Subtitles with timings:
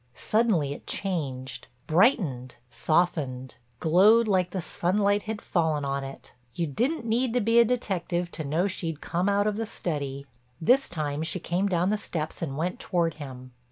[0.15, 7.35] Suddenly it changed, brightened, softened, glowed like the sunlight had fallen on it—you didn't need
[7.35, 10.25] to be a detective to know she'd come out of the study.
[10.59, 13.51] This time she came down the steps and went toward him.